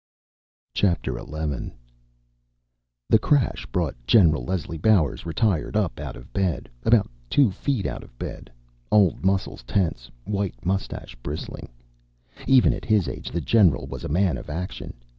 [0.73, 1.71] XI The
[3.21, 4.31] crash brought Gen.
[4.31, 8.51] Leslie Bowers (ret.) up out of bed about two feet out of bed
[8.91, 11.69] old muscles tense, white mustache bristling.
[12.47, 14.95] Even at his age, the general was a man of action.